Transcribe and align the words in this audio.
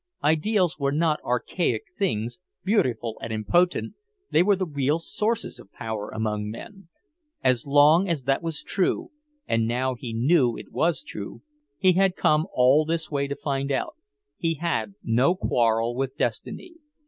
Ideals 0.23 0.79
were 0.79 0.91
not 0.91 1.19
archaic 1.23 1.83
things, 1.95 2.39
beautiful 2.63 3.19
and 3.21 3.31
impotent; 3.31 3.93
they 4.31 4.41
were 4.41 4.55
the 4.55 4.65
real 4.65 4.97
sources 4.97 5.59
of 5.59 5.71
power 5.71 6.09
among 6.09 6.49
men. 6.49 6.87
As 7.43 7.67
long 7.67 8.09
as 8.09 8.23
that 8.23 8.41
was 8.41 8.63
true, 8.63 9.11
and 9.47 9.67
now 9.67 9.93
he 9.93 10.11
knew 10.11 10.57
it 10.57 10.71
was 10.71 11.03
true 11.03 11.43
he 11.77 11.91
had 11.91 12.15
come 12.15 12.47
all 12.51 12.83
this 12.83 13.11
way 13.11 13.27
to 13.27 13.35
find 13.35 13.71
out 13.71 13.95
he 14.37 14.55
had 14.55 14.95
no 15.03 15.35
quarrel 15.35 15.93
with 15.95 16.17
Destiny. 16.17 16.77